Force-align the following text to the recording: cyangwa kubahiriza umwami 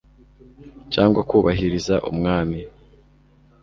cyangwa 0.93 1.21
kubahiriza 1.29 1.95
umwami 2.11 2.59